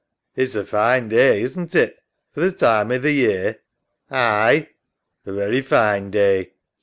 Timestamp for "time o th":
2.57-3.03